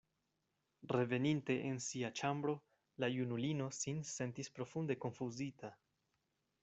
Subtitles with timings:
[0.95, 2.55] Reveninte en sia ĉambro,
[3.05, 5.71] la junulino sin sentis profunde konfuzita.